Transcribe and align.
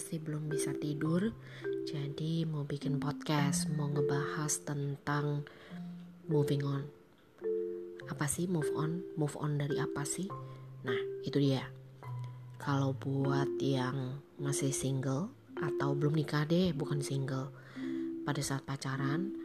masih 0.00 0.16
belum 0.16 0.48
bisa 0.48 0.72
tidur, 0.80 1.28
jadi 1.84 2.48
mau 2.48 2.64
bikin 2.64 2.96
podcast, 2.96 3.68
mau 3.76 3.84
ngebahas 3.92 4.64
tentang 4.64 5.44
moving 6.24 6.64
on. 6.64 6.88
Apa 8.08 8.24
sih 8.24 8.48
move 8.48 8.72
on? 8.72 9.04
Move 9.20 9.36
on 9.36 9.60
dari 9.60 9.76
apa 9.76 10.00
sih? 10.08 10.24
Nah, 10.88 10.96
itu 11.20 11.36
dia. 11.36 11.68
Kalau 12.56 12.96
buat 12.96 13.60
yang 13.60 14.24
masih 14.40 14.72
single 14.72 15.28
atau 15.60 15.92
belum 15.92 16.16
nikah 16.16 16.48
deh, 16.48 16.72
bukan 16.72 17.04
single. 17.04 17.52
Pada 18.24 18.40
saat 18.40 18.64
pacaran, 18.64 19.36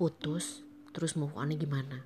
putus, 0.00 0.64
terus 0.96 1.20
move 1.20 1.36
onnya 1.36 1.60
gimana? 1.60 2.00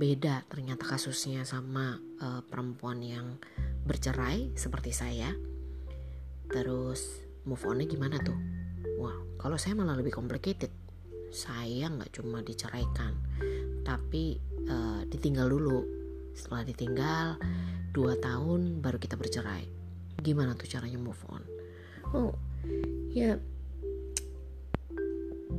Beda 0.00 0.48
ternyata 0.48 0.88
kasusnya 0.88 1.44
sama 1.44 2.00
uh, 2.24 2.40
perempuan 2.40 3.04
yang 3.04 3.36
bercerai 3.84 4.56
seperti 4.56 4.96
saya 4.96 5.51
Terus 6.52 7.24
move 7.48 7.64
onnya 7.64 7.88
gimana 7.88 8.20
tuh? 8.20 8.36
Wah, 9.00 9.16
kalau 9.40 9.56
saya 9.56 9.72
malah 9.72 9.96
lebih 9.96 10.12
complicated. 10.12 10.68
Saya 11.32 11.88
nggak 11.88 12.12
cuma 12.20 12.44
diceraikan, 12.44 13.16
tapi 13.88 14.36
uh, 14.68 15.00
ditinggal 15.08 15.48
dulu. 15.48 15.80
Setelah 16.36 16.68
ditinggal, 16.68 17.26
dua 17.96 18.20
tahun 18.20 18.84
baru 18.84 19.00
kita 19.00 19.16
bercerai. 19.16 19.64
Gimana 20.20 20.52
tuh 20.52 20.68
caranya 20.68 21.00
move 21.00 21.24
on? 21.32 21.40
Oh, 22.12 22.36
ya 23.16 23.40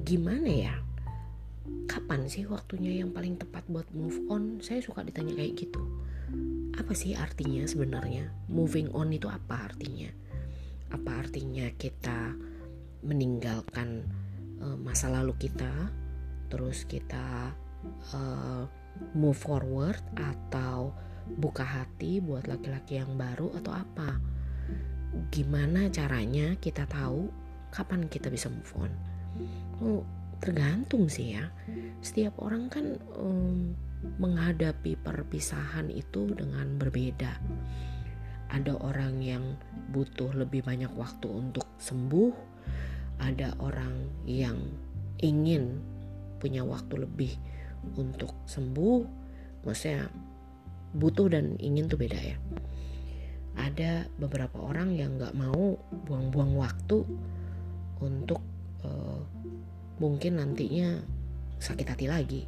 gimana 0.05 0.45
ya? 0.45 0.75
Kapan 1.89 2.29
sih 2.29 2.45
waktunya 2.45 3.01
yang 3.01 3.09
paling 3.09 3.41
tepat 3.41 3.65
buat 3.65 3.89
move 3.97 4.29
on? 4.29 4.61
Saya 4.61 4.77
suka 4.85 5.01
ditanya 5.01 5.33
kayak 5.33 5.57
gitu. 5.57 5.81
Apa 6.77 6.93
sih 6.93 7.17
artinya 7.17 7.65
sebenarnya? 7.65 8.29
Moving 8.45 8.93
on 8.93 9.09
itu 9.09 9.25
apa 9.25 9.73
artinya? 9.73 10.09
Apa 10.93 11.25
artinya 11.25 11.65
kita 11.73 12.37
meninggalkan 13.01 14.05
uh, 14.61 14.77
masa 14.77 15.09
lalu 15.09 15.33
kita? 15.41 15.89
Terus 16.47 16.85
kita 16.85 17.51
uh, 18.13 18.63
move 19.17 19.35
forward 19.35 19.99
atau 20.13 20.93
buka 21.41 21.65
hati 21.65 22.21
buat 22.21 22.45
laki-laki 22.45 23.01
yang 23.01 23.17
baru 23.17 23.49
atau 23.57 23.73
apa? 23.73 24.21
Gimana 25.33 25.89
caranya 25.89 26.53
kita 26.61 26.85
tahu 26.85 27.27
kapan 27.73 28.05
kita 28.05 28.29
bisa 28.29 28.53
move 28.53 28.73
on? 28.77 28.93
Oh, 29.81 30.01
tergantung 30.37 31.09
sih 31.09 31.33
ya. 31.33 31.49
Setiap 32.05 32.37
orang 32.37 32.69
kan 32.69 33.01
um, 33.17 33.73
menghadapi 34.21 34.99
perpisahan 34.99 35.89
itu 35.89 36.27
dengan 36.35 36.75
berbeda 36.77 37.39
ada 38.53 38.77
orang 38.77 39.17
yang 39.25 39.57
butuh 39.89 40.29
lebih 40.37 40.61
banyak 40.61 40.93
waktu 40.93 41.25
untuk 41.25 41.65
sembuh, 41.81 42.31
ada 43.17 43.57
orang 43.57 44.07
yang 44.29 44.61
ingin 45.17 45.81
punya 46.37 46.61
waktu 46.61 47.01
lebih 47.01 47.33
untuk 47.97 48.29
sembuh, 48.45 49.01
maksudnya 49.65 50.05
butuh 50.93 51.33
dan 51.33 51.57
ingin 51.57 51.89
tuh 51.89 51.97
beda 51.97 52.19
ya. 52.21 52.37
Ada 53.57 54.05
beberapa 54.21 54.61
orang 54.61 54.93
yang 54.93 55.17
nggak 55.17 55.33
mau 55.33 55.77
buang-buang 56.05 56.53
waktu 56.53 57.01
untuk 58.01 58.41
uh, 58.85 59.21
mungkin 59.97 60.37
nantinya 60.37 61.01
sakit 61.57 61.87
hati 61.89 62.05
lagi. 62.05 62.41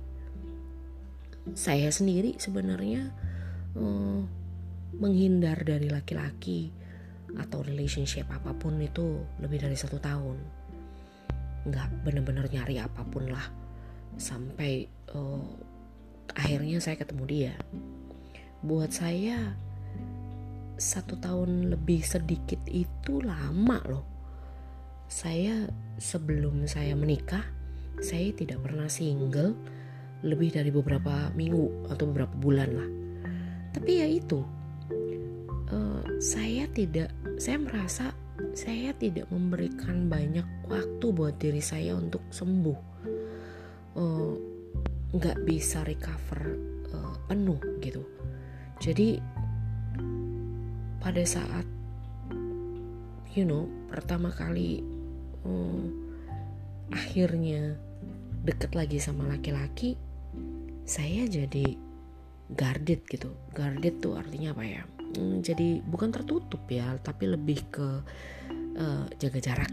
Saya 1.53 1.89
sendiri 1.93 2.37
sebenarnya 2.41 3.13
uh, 3.77 4.44
menghindar 4.99 5.61
dari 5.63 5.91
laki-laki 5.91 6.71
atau 7.35 7.59
relationship 7.65 8.31
apa 8.31 8.55
pun 8.55 8.79
itu 8.79 9.19
lebih 9.43 9.63
dari 9.63 9.75
satu 9.75 9.99
tahun. 9.99 10.37
Nggak 11.67 11.87
bener-bener 12.07 12.45
nyari 12.47 12.79
apa 12.79 13.03
pun 13.03 13.27
lah. 13.27 13.47
Sampai 14.15 14.87
uh, 15.11 15.43
akhirnya 16.31 16.79
saya 16.79 16.95
ketemu 16.95 17.23
dia. 17.27 17.53
Buat 18.63 18.95
saya 18.95 19.55
satu 20.75 21.15
tahun 21.19 21.71
lebih 21.71 22.03
sedikit 22.03 22.59
itu 22.67 23.19
lama 23.23 23.79
loh. 23.87 24.05
Saya 25.05 25.69
sebelum 25.99 26.65
saya 26.65 26.97
menikah 26.97 27.45
saya 28.03 28.35
tidak 28.35 28.59
pernah 28.59 28.91
single 28.91 29.55
lebih 30.25 30.51
dari 30.51 30.67
beberapa 30.73 31.31
minggu 31.31 31.91
atau 31.91 32.03
beberapa 32.11 32.35
bulan 32.35 32.69
lah. 32.75 32.89
Tapi 33.71 33.91
ya 34.03 34.07
itu 34.07 34.43
uh, 35.71 36.03
saya 36.21 36.69
tidak 36.69 37.09
saya 37.41 37.57
merasa 37.61 38.05
saya 38.55 38.91
tidak 38.95 39.31
memberikan 39.31 40.11
banyak 40.11 40.43
waktu 40.67 41.05
buat 41.15 41.39
diri 41.39 41.63
saya 41.63 41.95
untuk 41.95 42.21
sembuh. 42.29 42.79
Uh, 43.95 44.35
nggak 45.15 45.47
bisa 45.47 45.87
recover 45.87 46.59
uh, 46.91 47.15
penuh 47.31 47.59
gitu. 47.79 48.03
Jadi 48.83 49.15
pada 50.99 51.23
saat 51.23 51.63
you 53.31 53.47
know 53.47 53.71
pertama 53.87 54.35
kali 54.35 54.83
uh, 55.47 55.85
akhirnya 56.91 57.79
deket 58.43 58.75
lagi 58.75 58.99
sama 58.99 59.25
laki-laki 59.31 59.95
saya 60.83 61.23
jadi 61.25 61.79
guarded 62.51 63.07
gitu. 63.07 63.31
Guarded 63.55 64.03
tuh 64.03 64.19
artinya 64.19 64.51
apa 64.51 64.63
ya 64.67 64.83
hmm, 65.15 65.41
jadi 65.41 65.81
bukan 65.81 66.11
tertutup 66.11 66.61
ya 66.67 66.99
tapi 66.99 67.31
lebih 67.31 67.59
ke 67.71 67.87
uh, 68.77 69.05
jaga 69.17 69.39
jarak. 69.39 69.71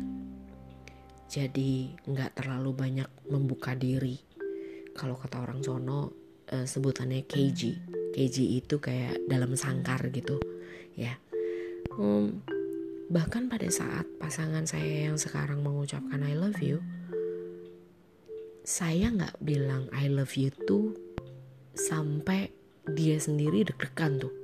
Jadi 1.27 1.97
nggak 2.07 2.39
terlalu 2.39 2.71
banyak 2.77 3.09
membuka 3.29 3.75
diri. 3.75 4.17
Kalau 4.93 5.17
kata 5.17 5.43
orang 5.43 5.65
sono 5.65 6.01
uh, 6.53 6.67
sebutannya 6.69 7.25
KG 7.27 7.61
KG 8.13 8.37
itu 8.63 8.77
kayak 8.79 9.25
dalam 9.27 9.57
sangkar 9.59 10.13
gitu 10.13 10.37
ya. 10.95 11.17
Um, 11.97 12.41
bahkan 13.13 13.53
pada 13.53 13.69
saat 13.69 14.09
pasangan 14.17 14.65
saya 14.65 15.13
yang 15.13 15.21
sekarang 15.21 15.61
mengucapkan 15.61 16.25
I 16.25 16.33
love 16.33 16.61
you 16.65 16.81
saya 18.63 19.11
nggak 19.11 19.43
bilang 19.43 19.91
I 19.91 20.07
love 20.07 20.39
you 20.39 20.55
tuh 20.55 20.95
sampai 21.75 22.55
dia 22.95 23.19
sendiri 23.19 23.67
deg-degan 23.67 24.23
tuh 24.23 24.42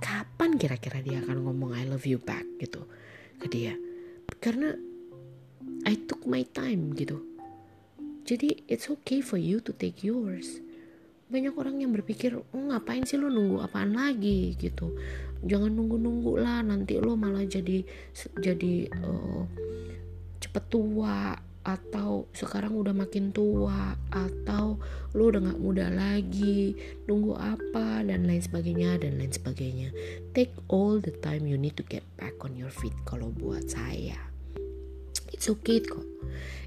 kapan 0.00 0.56
kira-kira 0.56 1.00
dia 1.00 1.20
akan 1.24 1.44
ngomong 1.44 1.76
I 1.76 1.84
love 1.88 2.04
you 2.04 2.20
back 2.20 2.44
gitu 2.60 2.84
ke 3.40 3.46
dia? 3.48 3.74
Karena 4.40 4.72
I 5.84 5.94
took 5.96 6.24
my 6.28 6.44
time 6.48 6.92
gitu. 6.96 7.20
Jadi 8.24 8.64
it's 8.68 8.86
okay 8.92 9.24
for 9.24 9.40
you 9.40 9.58
to 9.64 9.72
take 9.74 10.04
yours. 10.04 10.60
Banyak 11.30 11.54
orang 11.56 11.82
yang 11.82 11.94
berpikir 11.94 12.36
oh, 12.36 12.62
ngapain 12.70 13.06
sih 13.06 13.16
lo 13.16 13.32
nunggu 13.32 13.64
apaan 13.64 13.96
lagi? 13.96 14.54
Gitu. 14.54 14.92
Jangan 15.40 15.72
nunggu-nunggu 15.72 16.36
lah 16.36 16.60
nanti 16.60 17.00
lo 17.00 17.16
malah 17.16 17.42
jadi 17.48 17.80
jadi 18.38 18.74
uh, 19.00 19.44
cepet 20.40 20.64
tua 20.68 21.49
atau 21.62 22.26
sekarang 22.32 22.72
udah 22.72 22.96
makin 22.96 23.30
tua 23.36 23.94
atau 24.08 24.80
lu 25.12 25.28
udah 25.28 25.52
gak 25.52 25.60
muda 25.60 25.86
lagi 25.92 26.72
nunggu 27.04 27.36
apa 27.36 28.00
dan 28.04 28.24
lain 28.24 28.40
sebagainya 28.40 28.96
dan 29.00 29.20
lain 29.20 29.32
sebagainya. 29.32 29.88
Take 30.32 30.56
all 30.72 30.98
the 30.98 31.12
time 31.20 31.44
you 31.44 31.60
need 31.60 31.76
to 31.76 31.84
get 31.84 32.04
back 32.16 32.34
on 32.40 32.56
your 32.56 32.72
feet 32.72 32.96
kalau 33.04 33.28
buat 33.30 33.68
saya. 33.68 34.16
It's 35.30 35.48
okay 35.48 35.84
kok. 35.84 36.04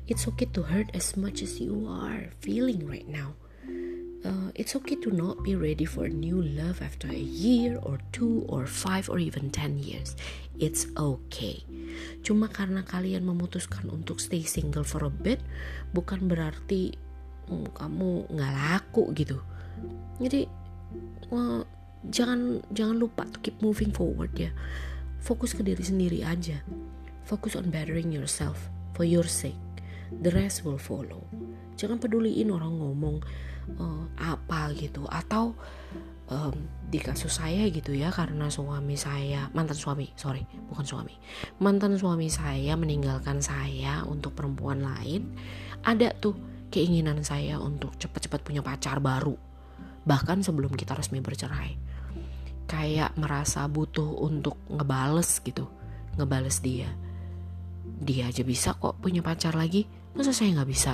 It's 0.05 0.27
okay 0.29 0.49
to 0.53 0.65
hurt 0.67 0.91
as 0.93 1.15
much 1.15 1.41
as 1.41 1.57
you 1.57 1.87
are 1.87 2.33
feeling 2.43 2.85
right 2.85 3.07
now 3.07 3.39
uh, 4.25 4.49
it's 4.55 4.75
okay 4.75 4.95
to 4.95 5.11
not 5.11 5.43
be 5.43 5.55
ready 5.55 5.85
for 5.85 6.05
a 6.05 6.11
new 6.11 6.41
love 6.41 6.81
after 6.81 7.07
a 7.07 7.23
year 7.23 7.79
or 7.83 7.99
two 8.11 8.43
or 8.47 8.65
five 8.65 9.09
or 9.09 9.19
even 9.19 9.51
ten 9.51 9.77
years 9.77 10.15
it's 10.59 10.87
okay 10.97 11.63
Cuma 12.23 12.47
karena 12.49 12.81
kalian 12.83 13.27
memutuskan 13.27 13.91
untuk 13.91 14.17
stay 14.23 14.43
single 14.47 14.87
for 14.87 15.03
a 15.05 15.11
bit, 15.11 15.43
bukan 15.91 16.25
berarti 16.25 16.95
um, 17.51 17.67
kamu 17.75 18.27
nggak 18.31 18.53
laku 18.53 19.11
gitu. 19.13 19.43
Jadi 20.23 20.47
uh, 21.33 21.61
jangan 22.07 22.63
jangan 22.71 22.95
lupa 22.97 23.27
to 23.27 23.37
keep 23.43 23.59
moving 23.59 23.91
forward 23.91 24.31
ya. 24.35 24.51
Fokus 25.23 25.55
ke 25.55 25.63
diri 25.63 25.83
sendiri 25.83 26.23
aja. 26.23 26.59
Fokus 27.23 27.55
on 27.55 27.71
bettering 27.71 28.11
yourself 28.11 28.67
for 28.95 29.07
your 29.07 29.27
sake. 29.27 29.59
The 30.11 30.31
rest 30.31 30.67
will 30.67 30.79
follow. 30.79 31.25
Jangan 31.79 31.97
peduliin 31.97 32.53
orang 32.53 32.79
ngomong 32.79 33.23
uh, 33.79 34.03
apa 34.19 34.71
gitu. 34.75 35.05
Atau 35.07 35.55
um, 36.29 36.55
di 36.87 37.01
kasus 37.01 37.41
saya 37.41 37.65
gitu 37.73 37.93
ya 37.93 38.13
karena 38.13 38.47
suami 38.53 38.93
saya 38.93 39.49
mantan 39.51 39.77
suami 39.77 40.13
sorry 40.13 40.45
bukan 40.69 40.85
suami. 40.85 41.15
Mantan 41.59 41.97
suami 41.97 42.29
saya 42.29 42.77
meninggalkan 42.77 43.41
saya 43.41 44.05
untuk 44.05 44.37
perempuan 44.37 44.85
lain 44.85 45.33
ada 45.83 46.13
tuh 46.13 46.37
keinginan 46.69 47.21
saya 47.25 47.57
untuk 47.57 47.97
cepat-cepat 47.97 48.39
punya 48.45 48.61
pacar 48.61 49.01
baru. 49.01 49.35
Bahkan 50.03 50.43
sebelum 50.43 50.73
kita 50.75 50.97
resmi 50.97 51.23
bercerai. 51.23 51.79
Kayak 52.63 53.13
merasa 53.19 53.67
butuh 53.67 54.23
untuk 54.23 54.57
ngebales 54.71 55.43
gitu 55.43 55.67
ngebales 56.17 56.61
dia. 56.61 56.89
Dia 57.83 58.29
aja 58.29 58.43
bisa 58.45 58.77
kok 58.77 59.01
punya 59.01 59.25
pacar 59.25 59.57
lagi 59.57 59.85
masa 60.13 60.29
saya 60.29 60.53
nggak 60.53 60.69
bisa 60.69 60.93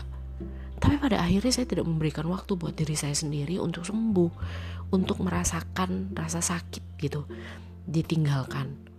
tapi 0.79 0.95
pada 0.95 1.19
akhirnya 1.19 1.51
saya 1.51 1.67
tidak 1.67 1.85
memberikan 1.85 2.25
waktu 2.31 2.55
buat 2.55 2.73
diri 2.73 2.95
saya 2.95 3.13
sendiri 3.13 3.59
untuk 3.59 3.83
sembuh 3.83 4.31
untuk 4.95 5.21
merasakan 5.21 6.15
rasa 6.15 6.39
sakit 6.39 6.97
gitu 6.97 7.27
ditinggalkan. 7.85 8.89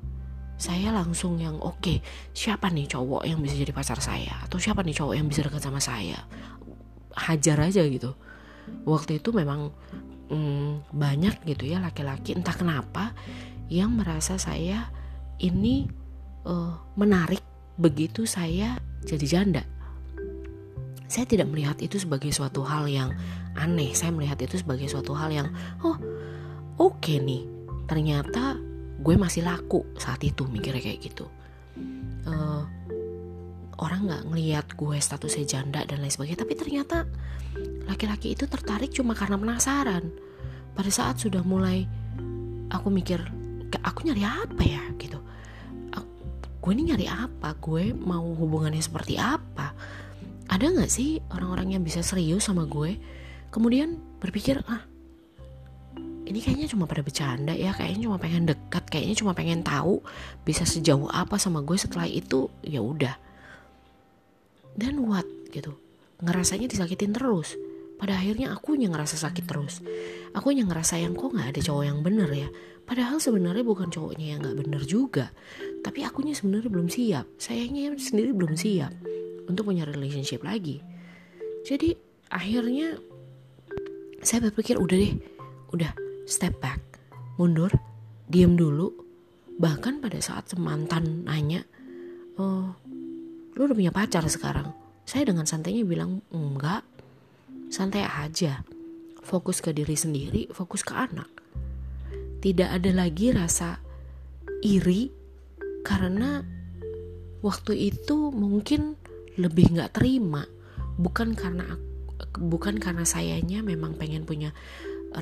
Saya 0.61 0.93
langsung 0.93 1.41
yang 1.41 1.57
oke 1.57 1.81
okay, 1.81 1.99
siapa 2.37 2.69
nih 2.69 2.85
cowok 2.85 3.25
yang 3.25 3.41
bisa 3.41 3.57
jadi 3.57 3.73
pacar 3.73 3.97
saya? 3.97 4.45
Atau 4.45 4.61
siapa 4.61 4.85
nih 4.85 4.93
cowok 4.93 5.15
yang 5.17 5.27
bisa 5.27 5.41
dekat 5.41 5.65
sama 5.65 5.81
saya? 5.81 6.21
Hajar 7.17 7.65
aja 7.65 7.81
gitu. 7.89 8.13
Waktu 8.85 9.25
itu 9.25 9.33
memang 9.33 9.73
hmm, 10.31 10.93
banyak 10.93 11.49
gitu 11.49 11.65
ya 11.65 11.81
laki-laki 11.83 12.37
entah 12.39 12.55
kenapa 12.55 13.17
yang 13.73 13.97
merasa 13.97 14.37
saya 14.37 14.93
ini 15.41 15.89
uh, 16.45 16.77
menarik 16.95 17.43
begitu 17.81 18.29
saya 18.29 18.77
jadi 19.03 19.27
janda 19.27 19.65
saya 21.11 21.27
tidak 21.27 21.51
melihat 21.51 21.75
itu 21.83 21.99
sebagai 21.99 22.31
suatu 22.31 22.63
hal 22.63 22.87
yang 22.87 23.11
aneh. 23.59 23.91
Saya 23.99 24.15
melihat 24.15 24.39
itu 24.47 24.63
sebagai 24.63 24.87
suatu 24.87 25.11
hal 25.19 25.35
yang 25.35 25.51
oh 25.83 25.99
oke 26.79 27.03
okay 27.03 27.19
nih. 27.19 27.43
Ternyata 27.91 28.55
gue 29.03 29.15
masih 29.19 29.43
laku 29.43 29.83
saat 29.99 30.23
itu 30.23 30.47
mikirnya 30.47 30.79
kayak 30.79 31.03
gitu. 31.03 31.27
Uh, 32.31 32.63
orang 33.83 34.07
nggak 34.07 34.23
ngelihat 34.31 34.67
gue 34.79 34.97
statusnya 35.03 35.45
janda 35.51 35.83
dan 35.83 35.99
lain 35.99 36.15
sebagainya 36.15 36.47
tapi 36.47 36.55
ternyata 36.55 37.09
laki-laki 37.91 38.39
itu 38.39 38.47
tertarik 38.47 38.95
cuma 38.95 39.19
karena 39.19 39.35
penasaran. 39.35 40.15
Pada 40.79 40.91
saat 40.95 41.19
sudah 41.19 41.43
mulai 41.43 41.91
aku 42.71 42.87
mikir 42.87 43.19
aku 43.83 44.07
nyari 44.07 44.23
apa 44.23 44.63
ya? 44.63 44.87
Gitu. 44.95 45.19
Gue 46.61 46.77
ini 46.77 46.93
nyari 46.93 47.09
apa? 47.09 47.57
Gue 47.57 47.97
mau 47.97 48.37
hubungannya 48.37 48.85
seperti 48.85 49.17
apa 49.17 49.50
ada 50.51 50.67
nggak 50.67 50.91
sih 50.91 51.23
orang-orang 51.31 51.79
yang 51.79 51.83
bisa 51.87 52.03
serius 52.03 52.51
sama 52.51 52.67
gue 52.67 52.99
kemudian 53.55 53.95
berpikir 54.19 54.59
ah 54.67 54.83
ini 56.31 56.39
kayaknya 56.39 56.71
cuma 56.71 56.87
pada 56.87 57.03
bercanda 57.03 57.55
ya 57.55 57.75
kayaknya 57.75 58.07
cuma 58.07 58.19
pengen 58.23 58.47
dekat 58.47 58.87
kayaknya 58.87 59.17
cuma 59.19 59.33
pengen 59.35 59.67
tahu 59.67 59.99
bisa 60.47 60.63
sejauh 60.63 61.11
apa 61.11 61.39
sama 61.43 61.59
gue 61.67 61.75
setelah 61.75 62.07
itu 62.07 62.47
ya 62.63 62.79
udah. 62.79 63.19
Dan 64.79 65.03
what? 65.11 65.27
Gitu. 65.51 65.75
Ngerasanya 66.23 66.71
disakitin 66.71 67.11
terus. 67.11 67.59
Pada 67.99 68.15
akhirnya 68.15 68.55
aku 68.55 68.79
yang 68.79 68.95
ngerasa 68.95 69.19
sakit 69.19 69.43
terus. 69.43 69.83
Aku 70.31 70.55
yang 70.55 70.71
ngerasa 70.71 71.03
yang 71.03 71.19
kok 71.19 71.35
nggak 71.35 71.51
ada 71.51 71.61
cowok 71.67 71.85
yang 71.91 71.99
bener 72.07 72.31
ya. 72.31 72.49
Padahal 72.87 73.19
sebenarnya 73.19 73.67
bukan 73.67 73.91
cowoknya 73.91 74.39
yang 74.39 74.41
nggak 74.47 74.57
bener 74.63 74.83
juga. 74.87 75.35
Tapi 75.83 76.07
akunya 76.07 76.39
sebenarnya 76.39 76.71
belum 76.71 76.87
siap. 76.87 77.27
Sayangnya 77.43 77.99
sendiri 77.99 78.31
belum 78.31 78.55
siap 78.55 78.95
untuk 79.51 79.69
punya 79.69 79.83
relationship 79.85 80.47
lagi 80.47 80.79
jadi 81.67 81.99
akhirnya 82.31 82.97
saya 84.23 84.49
berpikir 84.49 84.79
udah 84.79 84.97
deh 84.97 85.15
udah 85.75 85.93
step 86.31 86.63
back, 86.63 86.79
mundur, 87.39 87.75
diam 88.31 88.55
dulu. 88.55 88.95
Bahkan 89.61 90.01
pada 90.01 90.17
saat 90.23 90.49
semantan 90.49 91.27
nanya, 91.27 91.67
oh, 92.39 92.73
lu 93.59 93.61
udah 93.67 93.77
punya 93.77 93.93
pacar 93.93 94.25
sekarang? 94.31 94.73
Saya 95.05 95.27
dengan 95.27 95.45
santainya 95.45 95.83
bilang, 95.83 96.23
enggak, 96.31 96.87
santai 97.69 98.07
aja. 98.07 98.63
Fokus 99.21 99.61
ke 99.61 99.75
diri 99.75 99.99
sendiri, 99.99 100.49
fokus 100.55 100.81
ke 100.81 100.97
anak. 100.97 101.29
Tidak 102.41 102.71
ada 102.73 102.91
lagi 102.95 103.37
rasa 103.37 103.77
iri 104.65 105.13
karena 105.85 106.41
waktu 107.45 107.93
itu 107.93 108.33
mungkin 108.33 108.97
lebih 109.39 109.77
nggak 109.77 109.95
terima. 109.95 110.47
Bukan 110.99 111.37
karena 111.39 111.79
bukan 112.37 112.77
karena 112.79 113.05
sayanya 113.05 113.65
memang 113.65 113.97
pengen 113.97 114.29
punya 114.29 114.55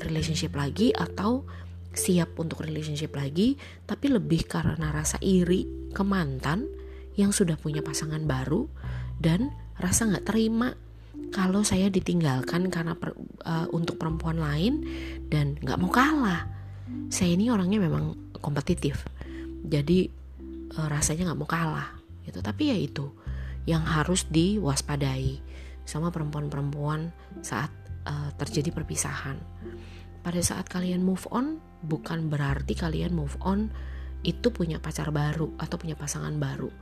relationship 0.05 0.53
lagi 0.53 0.93
atau 0.93 1.47
siap 1.89 2.37
untuk 2.37 2.61
relationship 2.61 3.17
lagi 3.17 3.57
tapi 3.89 4.13
lebih 4.13 4.45
karena 4.45 4.93
rasa 4.93 5.17
iri 5.25 5.89
ke 5.89 6.03
mantan 6.05 6.69
yang 7.17 7.33
sudah 7.33 7.57
punya 7.57 7.81
pasangan 7.81 8.21
baru 8.29 8.69
dan 9.17 9.49
rasa 9.81 10.05
nggak 10.05 10.27
terima 10.29 10.77
kalau 11.33 11.61
saya 11.61 11.89
ditinggalkan 11.89 12.69
karena 12.73 12.93
per, 12.97 13.13
uh, 13.45 13.67
untuk 13.73 14.01
perempuan 14.01 14.41
lain 14.41 14.81
dan 15.29 15.57
nggak 15.61 15.77
mau 15.77 15.91
kalah. 15.93 16.49
Saya 17.13 17.37
ini 17.37 17.53
orangnya 17.53 17.77
memang 17.77 18.33
kompetitif 18.41 19.05
jadi 19.61 20.09
uh, 20.73 20.87
rasanya 20.89 21.29
nggak 21.29 21.39
mau 21.39 21.49
kalah 21.49 22.01
gitu. 22.25 22.41
Tapi 22.41 22.73
ya 22.73 22.77
itu 22.77 23.13
yang 23.69 23.85
harus 23.85 24.25
diwaspadai 24.33 25.37
sama 25.85 26.09
perempuan-perempuan 26.09 27.13
saat 27.45 27.69
uh, 28.09 28.33
terjadi 28.41 28.73
perpisahan. 28.73 29.37
Pada 30.25 30.41
saat 30.41 30.65
kalian 30.65 31.05
move 31.05 31.29
on, 31.29 31.61
bukan 31.85 32.33
berarti 32.33 32.73
kalian 32.73 33.13
move 33.13 33.37
on 33.45 33.69
itu 34.25 34.51
punya 34.51 34.81
pacar 34.81 35.13
baru 35.13 35.53
atau 35.61 35.77
punya 35.77 35.93
pasangan 35.93 36.33
baru. 36.41 36.73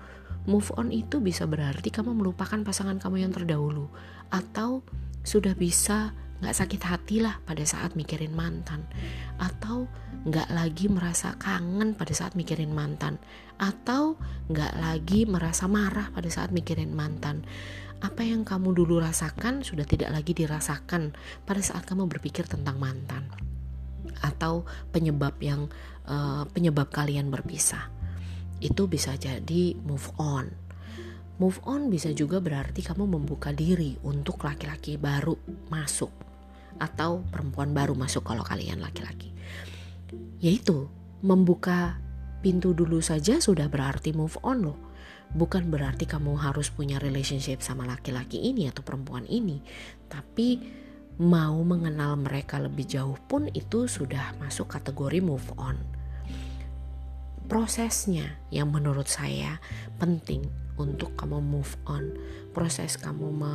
Move 0.47 0.71
on 0.79 0.95
itu 0.95 1.19
bisa 1.19 1.43
berarti 1.43 1.91
kamu 1.91 2.15
melupakan 2.15 2.63
pasangan 2.63 2.97
kamu 2.97 3.27
yang 3.27 3.31
terdahulu 3.35 3.91
atau 4.31 4.81
sudah 5.27 5.53
bisa 5.53 6.15
nggak 6.37 6.53
sakit 6.53 6.81
hati 6.85 7.17
lah 7.17 7.41
pada 7.41 7.65
saat 7.65 7.97
mikirin 7.97 8.33
mantan. 8.33 8.85
Atau 9.41 9.89
nggak 10.29 10.53
lagi 10.53 10.85
merasa 10.85 11.33
kangen 11.41 11.97
pada 11.97 12.13
saat 12.13 12.37
mikirin 12.37 12.69
mantan. 12.69 13.17
Atau 13.57 14.21
nggak 14.53 14.73
lagi 14.77 15.25
merasa 15.25 15.65
marah 15.65 16.13
pada 16.13 16.29
saat 16.29 16.53
mikirin 16.53 16.93
mantan. 16.93 17.41
Apa 17.97 18.21
yang 18.21 18.45
kamu 18.45 18.77
dulu 18.77 19.01
rasakan 19.01 19.65
sudah 19.65 19.81
tidak 19.81 20.13
lagi 20.13 20.37
dirasakan 20.37 21.17
pada 21.49 21.61
saat 21.65 21.81
kamu 21.89 22.05
berpikir 22.05 22.45
tentang 22.45 22.77
mantan. 22.77 23.25
Atau 24.21 24.69
penyebab 24.93 25.41
yang 25.41 25.65
uh, 26.05 26.45
penyebab 26.53 26.93
kalian 26.93 27.33
berpisah. 27.33 27.89
Itu 28.61 28.85
bisa 28.85 29.17
jadi 29.17 29.73
move 29.81 30.13
on. 30.21 30.53
Move 31.37 31.61
on 31.69 31.89
bisa 31.93 32.09
juga 32.13 32.41
berarti 32.41 32.81
kamu 32.81 33.05
membuka 33.05 33.53
diri 33.53 33.93
untuk 34.05 34.41
laki-laki 34.41 34.97
baru 34.97 35.37
masuk 35.69 36.26
atau 36.77 37.25
perempuan 37.27 37.73
baru 37.73 37.93
masuk 37.93 38.25
kalau 38.25 38.41
kalian 38.45 38.81
laki-laki. 38.81 39.33
Yaitu 40.41 40.87
membuka 41.21 41.97
pintu 42.39 42.71
dulu 42.77 43.01
saja 43.01 43.41
sudah 43.41 43.67
berarti 43.67 44.13
move 44.13 44.37
on 44.45 44.71
loh. 44.71 44.79
Bukan 45.27 45.67
berarti 45.67 46.07
kamu 46.07 46.39
harus 46.39 46.71
punya 46.71 47.03
relationship 47.03 47.59
sama 47.59 47.83
laki-laki 47.83 48.39
ini 48.39 48.71
atau 48.71 48.79
perempuan 48.79 49.27
ini, 49.27 49.59
tapi 50.07 50.63
mau 51.19 51.57
mengenal 51.65 52.15
mereka 52.15 52.61
lebih 52.61 52.87
jauh 52.87 53.17
pun 53.27 53.49
itu 53.51 53.89
sudah 53.89 54.37
masuk 54.39 54.71
kategori 54.71 55.19
move 55.19 55.49
on. 55.59 55.75
Prosesnya 57.51 58.39
yang 58.53 58.71
menurut 58.71 59.11
saya 59.11 59.59
penting 59.99 60.47
untuk 60.79 61.17
kamu 61.19 61.41
move 61.43 61.75
on, 61.89 62.13
proses 62.53 62.95
kamu 62.95 63.27
me 63.33 63.53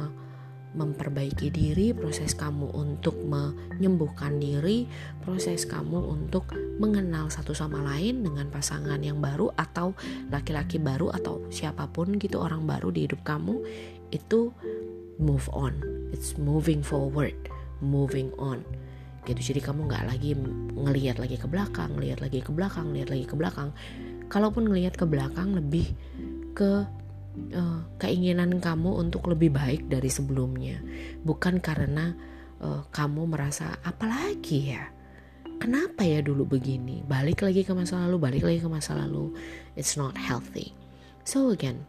memperbaiki 0.73 1.53
diri, 1.53 1.93
proses 1.93 2.33
kamu 2.33 2.73
untuk 2.73 3.17
menyembuhkan 3.29 4.41
diri, 4.41 4.89
proses 5.21 5.69
kamu 5.69 6.01
untuk 6.01 6.49
mengenal 6.81 7.29
satu 7.29 7.53
sama 7.53 7.85
lain 7.85 8.25
dengan 8.25 8.49
pasangan 8.49 8.99
yang 9.05 9.21
baru 9.21 9.53
atau 9.53 9.93
laki-laki 10.33 10.81
baru 10.81 11.13
atau 11.13 11.45
siapa 11.53 11.89
pun 11.93 12.17
gitu 12.17 12.41
orang 12.41 12.65
baru 12.65 12.89
di 12.89 13.05
hidup 13.05 13.21
kamu 13.21 13.61
itu 14.13 14.53
move 15.21 15.47
on. 15.53 15.77
It's 16.13 16.41
moving 16.41 16.81
forward, 16.81 17.37
moving 17.85 18.33
on. 18.41 18.65
Gitu. 19.29 19.55
Jadi 19.55 19.61
kamu 19.63 19.87
nggak 19.87 20.05
lagi 20.09 20.35
ngelihat 20.75 21.21
lagi 21.23 21.37
ke 21.39 21.47
belakang, 21.47 21.95
ngelihat 21.95 22.25
lagi 22.25 22.41
ke 22.43 22.51
belakang, 22.51 22.91
ngelihat 22.91 23.09
lagi 23.13 23.25
ke 23.29 23.35
belakang. 23.37 23.71
Kalaupun 24.33 24.67
ngelihat 24.67 24.97
ke 24.97 25.05
belakang 25.05 25.53
lebih 25.53 25.93
ke 26.57 26.89
uh, 27.53 27.81
keinginan 27.99 28.61
kamu 28.61 29.01
untuk 29.01 29.29
lebih 29.29 29.53
baik 29.53 29.89
dari 29.89 30.09
sebelumnya, 30.09 30.81
bukan 31.25 31.59
karena 31.59 32.13
uh, 32.61 32.85
kamu 32.93 33.29
merasa 33.29 33.77
apalagi 33.83 34.77
ya. 34.77 34.85
Kenapa 35.63 36.03
ya 36.03 36.19
dulu 36.19 36.59
begini? 36.59 37.07
Balik 37.07 37.47
lagi 37.47 37.63
ke 37.63 37.71
masa 37.71 38.03
lalu, 38.03 38.19
balik 38.19 38.43
lagi 38.43 38.59
ke 38.59 38.67
masa 38.67 38.99
lalu. 38.99 39.31
It's 39.79 39.95
not 39.95 40.19
healthy. 40.19 40.75
So 41.23 41.55
again, 41.55 41.87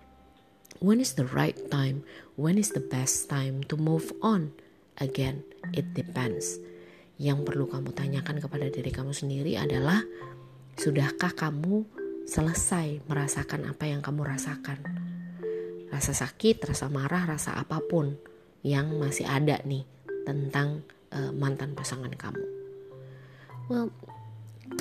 when 0.77 1.01
is 1.01 1.17
the 1.17 1.25
right 1.33 1.57
time? 1.73 2.05
When 2.38 2.62
is 2.62 2.69
the 2.69 2.85
best 2.85 3.33
time 3.33 3.65
to 3.73 3.75
move 3.77 4.13
on? 4.21 4.53
Again, 5.01 5.41
it 5.73 5.97
depends. 5.97 6.62
Yang 7.17 7.50
perlu 7.50 7.65
kamu 7.65 7.97
tanyakan 7.97 8.38
kepada 8.38 8.69
diri 8.69 8.93
kamu 8.93 9.09
sendiri 9.09 9.57
adalah, 9.57 10.05
sudahkah 10.77 11.33
kamu 11.33 11.81
selesai 12.29 13.01
merasakan 13.09 13.73
apa 13.73 13.89
yang 13.89 14.05
kamu 14.05 14.21
rasakan? 14.38 14.85
Rasa 15.93 16.17
sakit, 16.17 16.65
rasa 16.65 16.89
marah, 16.89 17.29
rasa 17.29 17.53
apa 17.53 17.77
pun 17.85 18.17
yang 18.65 18.97
masih 18.97 19.29
ada 19.29 19.62
nih 19.62 19.85
tentang 20.25 20.81
uh, 21.13 21.29
mantan 21.29 21.77
pasangan 21.77 22.09
kamu. 22.09 22.45
Well, 23.69 23.93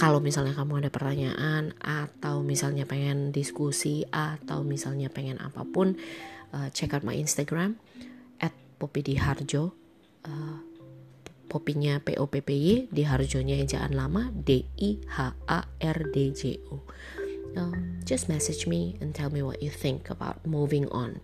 kalau 0.01 0.25
misalnya 0.25 0.57
kamu 0.57 0.81
ada 0.81 0.91
pertanyaan 0.91 1.77
atau 1.85 2.41
misalnya 2.41 2.89
pengen 2.89 3.29
diskusi 3.29 4.09
atau 4.09 4.65
misalnya 4.65 5.13
pengen 5.13 5.37
apa 5.37 5.69
pun 5.69 6.01
uh, 6.57 6.73
check 6.73 6.97
out 6.97 7.05
my 7.05 7.13
Instagram 7.13 7.77
at 8.41 8.57
popidiharjo 8.81 9.77
uh, 10.25 10.59
popinya 11.53 12.01
P 12.01 12.17
O 12.17 12.25
P 12.33 12.41
P 12.41 12.49
Y 12.57 12.69
di 12.89 13.05
harjonya 13.05 13.61
ejaan 13.61 13.93
lama 13.93 14.33
D 14.33 14.65
I 14.81 15.05
H 15.05 15.37
A 15.45 15.61
R 15.69 15.99
D 16.09 16.33
J 16.33 16.57
O 16.73 16.81
uh, 17.57 17.77
just 18.05 18.29
message 18.29 18.67
me 18.67 18.97
and 19.01 19.15
tell 19.15 19.31
me 19.31 19.41
what 19.41 19.63
you 19.63 19.71
think 19.71 20.09
about 20.09 20.43
moving 20.45 20.89
on. 20.91 21.21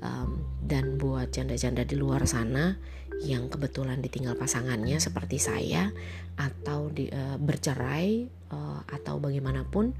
Um, 0.00 0.48
dan 0.64 0.96
buat 0.96 1.36
janda-janda 1.36 1.84
di 1.84 1.92
luar 1.92 2.24
sana 2.24 2.80
yang 3.20 3.52
kebetulan 3.52 4.00
ditinggal 4.00 4.32
pasangannya 4.32 4.96
seperti 4.96 5.36
saya 5.36 5.92
atau 6.40 6.88
di, 6.88 7.12
uh, 7.12 7.36
bercerai 7.36 8.24
uh, 8.48 8.80
atau 8.88 9.20
bagaimanapun 9.20 9.92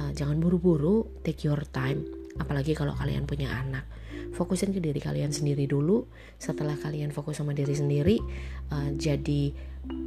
uh, 0.00 0.10
jangan 0.16 0.40
buru-buru 0.40 1.20
take 1.20 1.44
your 1.44 1.60
time. 1.68 2.08
Apalagi 2.40 2.72
kalau 2.72 2.96
kalian 2.96 3.28
punya 3.28 3.52
anak. 3.52 3.84
Fokusin 4.34 4.74
ke 4.74 4.82
diri 4.82 4.98
kalian 4.98 5.30
sendiri 5.30 5.68
dulu. 5.68 6.08
Setelah 6.40 6.74
kalian 6.74 7.14
fokus 7.14 7.38
sama 7.38 7.52
diri 7.52 7.76
sendiri 7.76 8.16
uh, 8.72 8.90
jadi 8.96 9.52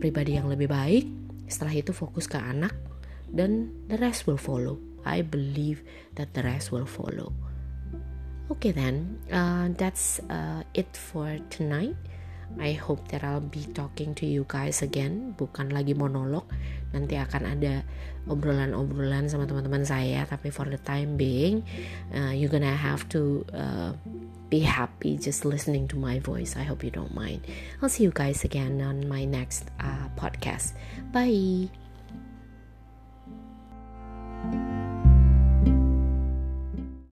pribadi 0.01 0.33
yang 0.33 0.49
lebih 0.49 0.65
baik. 0.65 1.05
Setelah 1.45 1.77
itu 1.77 1.93
fokus 1.93 2.25
ke 2.25 2.41
anak 2.41 2.73
dan 3.31 3.71
the 3.87 3.97
rest 3.97 4.27
will 4.27 4.39
follow. 4.39 4.79
I 5.07 5.23
believe 5.23 5.83
that 6.19 6.35
the 6.35 6.43
rest 6.43 6.71
will 6.75 6.87
follow. 6.87 7.31
Okay 8.47 8.71
then 8.71 9.19
uh, 9.31 9.71
that's 9.75 10.19
uh, 10.27 10.63
it 10.75 10.95
for 10.95 11.39
tonight. 11.51 11.95
I 12.55 12.79
hope 12.79 13.11
that 13.11 13.27
I'll 13.27 13.43
be 13.43 13.67
talking 13.75 14.15
to 14.15 14.25
you 14.25 14.47
guys 14.47 14.79
again. 14.79 15.35
Bukan 15.35 15.75
lagi 15.75 15.91
monolog. 15.91 16.47
Nanti 16.95 17.19
akan 17.19 17.43
ada 17.43 17.83
obrolan-obrolan 18.31 19.27
sama 19.27 19.43
teman-teman 19.43 19.83
saya. 19.83 20.23
Tapi 20.23 20.47
for 20.47 20.63
the 20.71 20.79
time 20.79 21.19
being 21.19 21.67
uh, 22.15 22.31
you're 22.31 22.51
gonna 22.51 22.71
have 22.71 23.03
to 23.11 23.43
uh, 23.51 23.91
be 24.47 24.63
happy 24.63 25.19
just 25.19 25.43
listening 25.43 25.85
to 25.91 25.99
my 25.99 26.23
voice. 26.23 26.55
I 26.55 26.63
hope 26.63 26.87
you 26.87 26.91
don't 26.91 27.13
mind. 27.13 27.43
I'll 27.83 27.91
see 27.91 28.07
you 28.07 28.15
guys 28.15 28.47
again 28.47 28.79
on 28.79 29.05
my 29.11 29.27
next 29.27 29.67
uh, 29.83 30.07
podcast. 30.15 30.71
Bye 31.11 31.86